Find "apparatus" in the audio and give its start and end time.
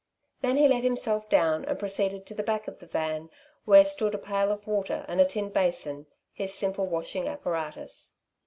7.27-8.17